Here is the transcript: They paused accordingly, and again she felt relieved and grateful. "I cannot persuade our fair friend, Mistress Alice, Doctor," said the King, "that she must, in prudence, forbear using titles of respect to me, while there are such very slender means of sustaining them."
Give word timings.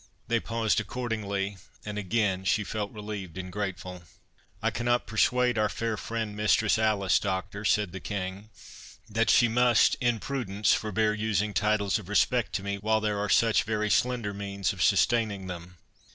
They 0.29 0.39
paused 0.39 0.79
accordingly, 0.79 1.57
and 1.85 1.99
again 1.99 2.43
she 2.43 2.63
felt 2.63 2.91
relieved 2.91 3.37
and 3.37 3.51
grateful. 3.51 4.01
"I 4.59 4.71
cannot 4.71 5.05
persuade 5.05 5.59
our 5.59 5.69
fair 5.69 5.95
friend, 5.95 6.35
Mistress 6.35 6.79
Alice, 6.79 7.19
Doctor," 7.19 7.63
said 7.63 7.91
the 7.91 7.99
King, 7.99 8.49
"that 9.07 9.29
she 9.29 9.47
must, 9.47 9.93
in 10.01 10.19
prudence, 10.19 10.73
forbear 10.73 11.13
using 11.13 11.53
titles 11.53 11.99
of 11.99 12.09
respect 12.09 12.51
to 12.53 12.63
me, 12.63 12.77
while 12.77 12.99
there 12.99 13.19
are 13.19 13.29
such 13.29 13.61
very 13.61 13.91
slender 13.91 14.33
means 14.33 14.73
of 14.73 14.81
sustaining 14.81 15.45
them." 15.45 15.77